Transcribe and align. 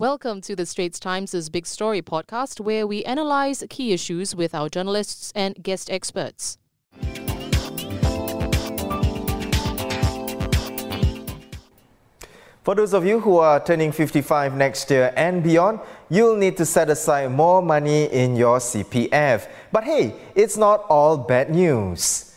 Welcome 0.00 0.40
to 0.48 0.56
the 0.56 0.64
Straits 0.64 0.98
Times' 0.98 1.50
Big 1.50 1.66
Story 1.66 2.00
podcast, 2.00 2.58
where 2.58 2.86
we 2.86 3.04
analyze 3.04 3.62
key 3.68 3.92
issues 3.92 4.34
with 4.34 4.54
our 4.54 4.70
journalists 4.70 5.30
and 5.36 5.62
guest 5.62 5.90
experts. 5.90 6.56
For 12.62 12.74
those 12.74 12.94
of 12.94 13.04
you 13.04 13.20
who 13.20 13.36
are 13.36 13.62
turning 13.62 13.92
55 13.92 14.56
next 14.56 14.90
year 14.90 15.12
and 15.16 15.42
beyond, 15.42 15.80
you'll 16.08 16.36
need 16.36 16.56
to 16.56 16.64
set 16.64 16.88
aside 16.88 17.30
more 17.30 17.60
money 17.60 18.04
in 18.04 18.36
your 18.36 18.58
CPF. 18.58 19.48
But 19.70 19.84
hey, 19.84 20.14
it's 20.34 20.56
not 20.56 20.86
all 20.88 21.18
bad 21.18 21.50
news. 21.50 22.29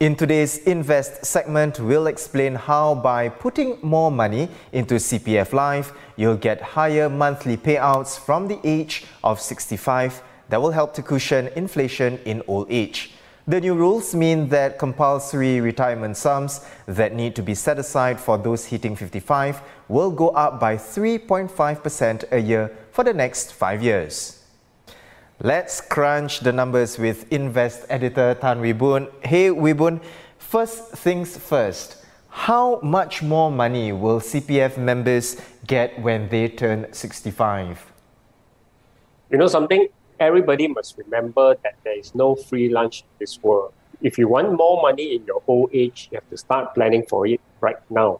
In 0.00 0.14
today's 0.14 0.58
Invest 0.58 1.26
segment, 1.26 1.80
we'll 1.80 2.06
explain 2.06 2.54
how 2.54 2.94
by 2.94 3.28
putting 3.28 3.80
more 3.82 4.12
money 4.12 4.48
into 4.70 4.94
CPF 4.94 5.52
Life, 5.52 5.90
you'll 6.14 6.36
get 6.36 6.62
higher 6.62 7.08
monthly 7.08 7.56
payouts 7.56 8.16
from 8.16 8.46
the 8.46 8.60
age 8.62 9.06
of 9.24 9.40
65 9.40 10.22
that 10.50 10.62
will 10.62 10.70
help 10.70 10.94
to 10.94 11.02
cushion 11.02 11.48
inflation 11.56 12.20
in 12.24 12.44
old 12.46 12.70
age. 12.70 13.10
The 13.48 13.60
new 13.60 13.74
rules 13.74 14.14
mean 14.14 14.48
that 14.50 14.78
compulsory 14.78 15.60
retirement 15.60 16.16
sums 16.16 16.64
that 16.86 17.12
need 17.12 17.34
to 17.34 17.42
be 17.42 17.56
set 17.56 17.80
aside 17.80 18.20
for 18.20 18.38
those 18.38 18.66
hitting 18.66 18.94
55 18.94 19.60
will 19.88 20.12
go 20.12 20.28
up 20.28 20.60
by 20.60 20.76
3.5% 20.76 22.24
a 22.30 22.38
year 22.38 22.70
for 22.92 23.02
the 23.02 23.14
next 23.14 23.52
five 23.52 23.82
years. 23.82 24.37
Let's 25.40 25.80
crunch 25.80 26.40
the 26.40 26.52
numbers 26.52 26.98
with 26.98 27.32
Invest 27.32 27.86
editor 27.88 28.34
Tan 28.34 28.58
Boon. 28.76 29.06
Hey 29.22 29.50
Boon, 29.50 30.00
first 30.36 30.88
things 30.98 31.36
first. 31.36 32.04
How 32.28 32.80
much 32.80 33.22
more 33.22 33.48
money 33.48 33.92
will 33.92 34.18
CPF 34.18 34.76
members 34.76 35.40
get 35.64 35.96
when 36.02 36.28
they 36.28 36.48
turn 36.48 36.92
65? 36.92 37.86
You 39.30 39.38
know 39.38 39.46
something? 39.46 39.86
Everybody 40.18 40.66
must 40.66 40.98
remember 40.98 41.54
that 41.62 41.76
there 41.84 41.96
is 41.96 42.16
no 42.16 42.34
free 42.34 42.68
lunch 42.68 43.02
in 43.02 43.08
this 43.20 43.40
world. 43.40 43.72
If 44.02 44.18
you 44.18 44.26
want 44.26 44.52
more 44.54 44.82
money 44.82 45.14
in 45.14 45.24
your 45.24 45.44
old 45.46 45.70
age, 45.72 46.08
you 46.10 46.16
have 46.16 46.28
to 46.30 46.36
start 46.36 46.74
planning 46.74 47.04
for 47.08 47.28
it 47.28 47.40
right 47.60 47.78
now. 47.90 48.18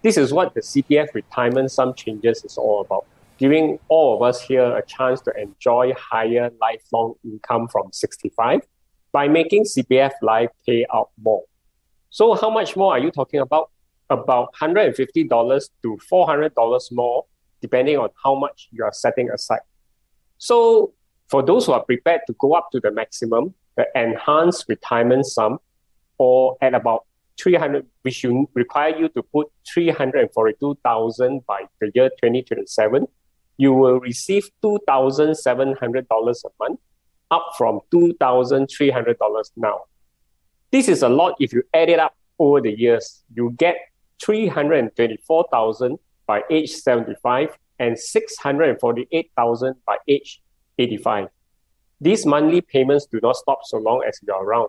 This 0.00 0.16
is 0.16 0.32
what 0.32 0.54
the 0.54 0.62
CPF 0.62 1.12
retirement 1.12 1.70
sum 1.70 1.92
changes 1.92 2.42
is 2.42 2.56
all 2.56 2.80
about 2.80 3.04
giving 3.38 3.78
all 3.88 4.16
of 4.16 4.22
us 4.22 4.42
here 4.42 4.76
a 4.76 4.84
chance 4.84 5.20
to 5.22 5.32
enjoy 5.40 5.92
higher 5.96 6.50
lifelong 6.60 7.14
income 7.24 7.68
from 7.68 7.92
65 7.92 8.60
by 9.12 9.28
making 9.28 9.64
CPF 9.64 10.12
Life 10.22 10.50
pay 10.66 10.84
out 10.92 11.10
more. 11.22 11.44
So, 12.10 12.34
how 12.34 12.50
much 12.50 12.76
more 12.76 12.92
are 12.92 12.98
you 12.98 13.10
talking 13.10 13.40
about? 13.40 13.70
About 14.10 14.54
$150 14.54 15.70
to 15.82 15.98
$400 16.10 16.92
more, 16.92 17.26
depending 17.60 17.98
on 17.98 18.08
how 18.22 18.34
much 18.34 18.68
you 18.72 18.84
are 18.84 18.92
setting 18.92 19.30
aside. 19.30 19.60
So, 20.38 20.94
for 21.28 21.42
those 21.42 21.66
who 21.66 21.72
are 21.72 21.84
prepared 21.84 22.22
to 22.26 22.34
go 22.38 22.54
up 22.54 22.70
to 22.72 22.80
the 22.80 22.90
maximum, 22.90 23.54
the 23.76 23.86
enhanced 23.94 24.64
retirement 24.68 25.26
sum, 25.26 25.58
or 26.16 26.56
at 26.60 26.74
about 26.74 27.04
300, 27.40 27.86
which 28.02 28.14
should 28.14 28.46
require 28.54 28.96
you 28.96 29.08
to 29.10 29.22
put 29.22 29.48
342,000 29.72 31.46
by 31.46 31.62
the 31.80 31.90
year 31.94 32.08
2027, 32.08 33.06
you 33.58 33.74
will 33.74 34.00
receive 34.00 34.48
$2,700 34.62 36.44
a 36.44 36.48
month, 36.58 36.80
up 37.30 37.52
from 37.58 37.80
$2,300 37.92 39.50
now. 39.56 39.80
This 40.70 40.88
is 40.88 41.02
a 41.02 41.08
lot 41.08 41.34
if 41.40 41.52
you 41.52 41.62
add 41.74 41.90
it 41.90 41.98
up 41.98 42.14
over 42.38 42.60
the 42.60 42.72
years. 42.72 43.24
You 43.34 43.54
get 43.58 43.76
324,000 44.22 45.98
by 46.26 46.44
age 46.50 46.70
75 46.70 47.58
and 47.78 47.98
648,000 47.98 49.74
by 49.86 49.96
age 50.06 50.40
85. 50.78 51.28
These 52.00 52.26
monthly 52.26 52.60
payments 52.60 53.06
do 53.06 53.18
not 53.22 53.36
stop 53.36 53.60
so 53.64 53.78
long 53.78 54.04
as 54.06 54.20
you're 54.26 54.42
around. 54.42 54.68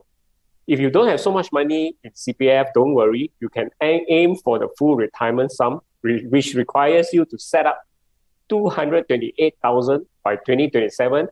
If 0.68 0.80
you 0.80 0.90
don't 0.90 1.08
have 1.08 1.20
so 1.20 1.32
much 1.32 1.52
money 1.52 1.96
in 2.04 2.12
CPF, 2.12 2.74
don't 2.74 2.94
worry. 2.94 3.32
You 3.40 3.50
can 3.50 3.70
aim 3.82 4.36
for 4.36 4.58
the 4.60 4.68
full 4.78 4.96
retirement 4.96 5.52
sum, 5.52 5.82
which 6.02 6.54
requires 6.56 7.12
you 7.14 7.26
to 7.26 7.38
set 7.38 7.66
up 7.66 7.84
228,000 8.50 10.06
by 10.24 10.36
2027. 10.36 11.28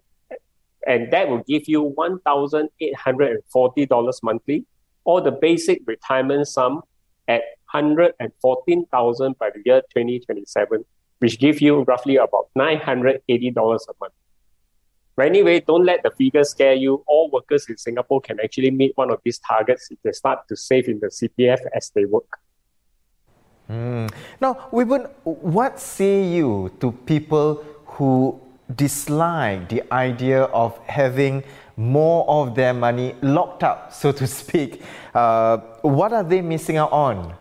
And 0.85 1.11
that 1.11 1.27
will 1.27 1.43
give 1.47 1.67
you 1.67 1.93
$1,840 1.97 4.23
monthly, 4.23 4.65
or 5.03 5.21
the 5.21 5.31
basic 5.31 5.81
retirement 5.85 6.47
sum 6.47 6.83
at 7.27 7.41
114,000 7.71 9.37
by 9.37 9.49
the 9.49 9.61
year 9.65 9.81
2027, 9.93 10.85
which 11.19 11.39
gives 11.39 11.61
you 11.61 11.83
roughly 11.83 12.15
about 12.15 12.47
$980 12.57 13.19
a 13.27 13.93
month. 13.99 14.13
But 15.17 15.25
anyway, 15.25 15.59
don't 15.59 15.83
let 15.83 16.03
the 16.03 16.11
figures 16.11 16.51
scare 16.51 16.75
you. 16.75 17.03
All 17.07 17.29
workers 17.31 17.67
in 17.67 17.77
Singapore 17.77 18.21
can 18.21 18.39
actually 18.39 18.71
meet 18.71 18.95
one 18.95 19.09
of 19.09 19.19
these 19.25 19.39
targets 19.39 19.89
if 19.89 19.97
they 20.03 20.11
start 20.11 20.47
to 20.47 20.55
save 20.55 20.87
in 20.87 20.99
the 20.99 21.07
CPF 21.07 21.57
as 21.75 21.91
they 21.95 22.05
work. 22.05 22.37
Mm. 23.69 24.11
Now, 24.39 24.69
Ooi 24.71 24.87
Boon, 24.87 25.03
what 25.23 25.79
say 25.79 26.23
you 26.23 26.71
to 26.79 26.91
people 26.91 27.63
who 27.85 28.39
dislike 28.73 29.69
the 29.69 29.83
idea 29.93 30.43
of 30.43 30.77
having 30.87 31.43
more 31.75 32.27
of 32.29 32.55
their 32.55 32.73
money 32.73 33.15
locked 33.21 33.63
up, 33.63 33.91
so 33.91 34.11
to 34.11 34.25
speak? 34.27 34.81
Uh, 35.13 35.57
what 35.81 36.13
are 36.13 36.23
they 36.23 36.41
missing 36.41 36.77
out 36.77 36.91
on? 36.91 37.35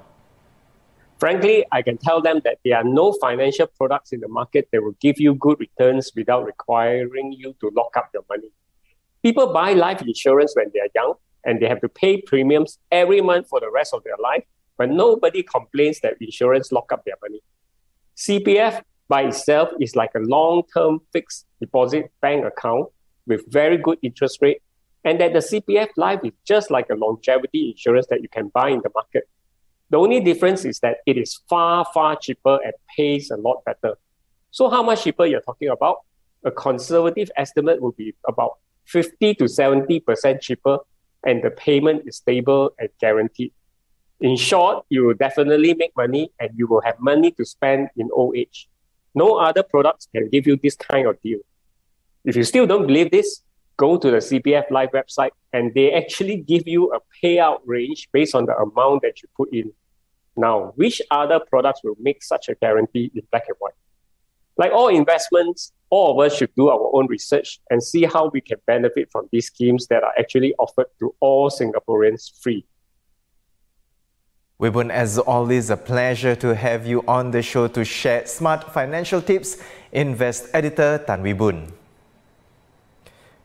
Frankly, 1.19 1.65
I 1.73 1.81
can 1.81 1.97
tell 1.97 2.21
them 2.21 2.41
that 2.45 2.59
there 2.65 2.77
are 2.77 2.85
no 2.85 3.13
financial 3.13 3.67
products 3.69 4.13
in 4.13 4.21
the 4.21 4.29
market 4.29 4.69
that 4.73 4.83
will 4.83 4.97
give 5.01 5.19
you 5.19 5.35
good 5.35 5.59
returns 5.59 6.13
without 6.15 6.45
requiring 6.45 7.33
you 7.33 7.55
to 7.61 7.71
lock 7.75 7.97
up 7.97 8.11
your 8.13 8.25
money. 8.29 8.51
People 9.23 9.53
buy 9.53 9.73
life 9.73 10.03
insurance 10.03 10.55
when 10.55 10.71
they 10.75 10.81
are 10.81 10.89
young 10.95 11.15
and 11.45 11.61
they 11.61 11.69
have 11.69 11.81
to 11.81 11.89
pay 11.89 12.21
premiums 12.21 12.79
every 12.93 13.23
month 13.23 13.49
for 13.49 13.61
the 13.61 13.71
rest 13.71 13.95
of 13.95 14.05
their 14.05 14.17
life 14.23 14.45
but 14.79 14.91
nobody 14.91 15.43
complains 15.43 16.01
that 16.01 16.15
insurance 16.21 16.73
lock 16.73 16.93
up 16.93 17.05
their 17.05 17.17
money. 17.23 17.41
CPF 18.17 18.83
by 19.09 19.23
itself 19.23 19.71
is 19.81 19.95
like 19.95 20.11
a 20.17 20.21
long-term 20.21 21.01
fixed 21.13 21.47
deposit 21.61 22.11
bank 22.21 22.45
account 22.45 22.89
with 23.27 23.51
very 23.51 23.77
good 23.77 23.99
interest 24.03 24.39
rate, 24.41 24.63
and 25.05 25.21
that 25.21 25.33
the 25.33 25.39
CPF 25.39 25.89
Life 25.97 26.21
is 26.25 26.33
just 26.47 26.71
like 26.71 26.89
a 26.91 26.95
longevity 26.95 27.71
insurance 27.71 28.07
that 28.11 28.23
you 28.23 28.29
can 28.29 28.49
buy 28.49 28.71
in 28.71 28.81
the 28.83 28.91
market. 28.95 29.29
The 29.91 29.99
only 29.99 30.21
difference 30.21 30.65
is 30.65 30.81
that 30.81 30.99
it 31.07 31.17
is 31.17 31.39
far, 31.49 31.87
far 31.95 32.17
cheaper 32.17 32.59
and 32.65 32.73
pays 32.97 33.31
a 33.31 33.37
lot 33.37 33.65
better. 33.65 33.97
So 34.51 34.69
how 34.69 34.83
much 34.83 35.05
cheaper 35.05 35.27
you're 35.27 35.43
talking 35.43 35.69
about? 35.69 35.99
A 36.45 36.51
conservative 36.51 37.31
estimate 37.37 37.81
would 37.81 37.97
be 37.97 38.15
about 38.27 38.59
50 38.87 39.35
to 39.35 39.45
70% 39.45 40.41
cheaper, 40.41 40.79
and 41.25 41.43
the 41.43 41.51
payment 41.51 42.03
is 42.07 42.17
stable 42.17 42.73
and 42.79 42.89
guaranteed. 43.01 43.53
In 44.21 44.37
short, 44.37 44.84
you 44.88 45.04
will 45.04 45.15
definitely 45.15 45.75
make 45.75 45.93
money 45.97 46.32
and 46.41 46.50
you 46.54 46.66
will 46.66 46.81
have 46.82 46.99
money 46.99 47.31
to 47.32 47.44
spend 47.44 47.91
in 47.97 48.09
old 48.12 48.37
age. 48.37 48.69
No 49.15 49.37
other 49.37 49.62
products 49.62 50.09
can 50.15 50.28
give 50.28 50.47
you 50.47 50.59
this 50.62 50.77
kind 50.77 51.06
of 51.06 51.21
deal. 51.22 51.41
If 52.25 52.34
you 52.37 52.44
still 52.44 52.66
don't 52.66 52.87
believe 52.87 53.10
this, 53.10 53.43
go 53.77 53.99
to 53.99 54.10
the 54.10 54.19
CPF 54.19 54.71
Life 54.71 54.91
website 54.93 55.31
and 55.53 55.72
they 55.75 55.93
actually 55.93 56.38
give 56.38 56.66
you 56.66 56.93
a 56.93 57.00
payout 57.22 57.60
range 57.66 58.09
based 58.12 58.34
on 58.34 58.47
the 58.47 58.56
amount 58.56 59.03
that 59.03 59.22
you 59.22 59.28
put 59.37 59.53
in. 59.53 59.72
Now, 60.37 60.72
which 60.77 61.00
other 61.10 61.41
products 61.41 61.81
will 61.84 61.97
make 61.98 62.22
such 62.22 62.48
a 62.48 62.54
guarantee 62.54 63.10
in 63.15 63.22
black 63.31 63.44
and 63.48 63.56
white? 63.59 63.75
Like 64.59 64.72
all 64.72 64.88
investments, 64.88 65.72
all 65.91 66.12
of 66.12 66.27
us 66.27 66.37
should 66.37 66.54
do 66.54 66.69
our 66.69 66.91
own 66.94 67.06
research 67.06 67.60
and 67.71 67.83
see 67.83 68.04
how 68.04 68.31
we 68.33 68.41
can 68.41 68.59
benefit 68.66 69.10
from 69.12 69.28
these 69.31 69.47
schemes 69.47 69.87
that 69.88 70.03
are 70.03 70.12
actually 70.19 70.54
offered 70.59 70.87
to 71.00 71.15
all 71.21 71.50
Singaporeans 71.50 72.43
free. 72.43 72.66
Ooi 74.59 74.72
Boon, 74.72 74.91
as 74.91 75.19
always, 75.19 75.69
a 75.69 75.77
pleasure 75.77 76.34
to 76.34 76.55
have 76.55 76.87
you 76.87 77.05
on 77.06 77.31
the 77.31 77.43
show 77.43 77.69
to 77.69 77.84
share 77.84 78.27
smart 78.27 78.72
financial 78.72 79.21
tips. 79.21 79.59
Invest 79.92 80.48
editor 80.54 81.04
Tan 81.07 81.22
Ooi 81.22 81.36
Boon. 81.36 81.72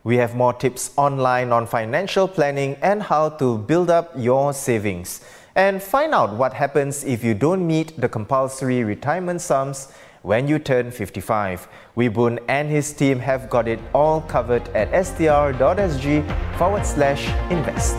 We 0.04 0.16
have 0.16 0.34
more 0.34 0.54
tips 0.54 0.90
online 0.96 1.52
on 1.52 1.66
financial 1.66 2.26
planning 2.26 2.76
and 2.80 3.02
how 3.02 3.28
to 3.28 3.58
build 3.58 3.90
up 3.90 4.12
your 4.16 4.54
savings. 4.54 5.20
And 5.54 5.82
find 5.82 6.14
out 6.14 6.34
what 6.34 6.54
happens 6.54 7.04
if 7.04 7.22
you 7.22 7.34
don't 7.34 7.66
meet 7.66 8.00
the 8.00 8.08
compulsory 8.08 8.82
retirement 8.82 9.42
sums 9.42 9.92
when 10.22 10.48
you 10.48 10.58
turn 10.58 10.90
55. 10.90 11.68
Ooi 11.94 12.14
Boon 12.14 12.40
and 12.48 12.70
his 12.70 12.90
team 12.94 13.18
have 13.18 13.50
got 13.50 13.68
it 13.68 13.80
all 13.92 14.22
covered 14.22 14.66
at 14.70 14.88
str.sg 15.04 16.56
forward 16.56 16.86
slash 16.86 17.28
invest. 17.50 17.98